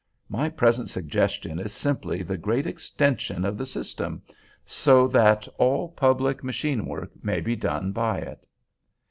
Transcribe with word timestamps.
My 0.29 0.49
present 0.49 0.89
suggestion 0.89 1.59
is 1.59 1.71
simply 1.71 2.23
the 2.23 2.35
great 2.35 2.65
extension 2.65 3.45
of 3.45 3.55
the 3.55 3.67
system, 3.67 4.23
so 4.65 5.07
that 5.07 5.47
all 5.59 5.89
public 5.89 6.43
machine 6.43 6.87
work 6.87 7.11
may 7.23 7.39
be 7.39 7.55
done 7.55 7.91
by 7.91 8.17
it. 8.17 8.47